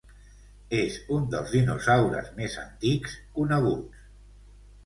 És 0.77 0.95
un 1.17 1.27
dels 1.35 1.53
dinosaures 1.57 2.31
més 2.39 2.57
antics 2.65 3.15
coneguts. 3.39 4.05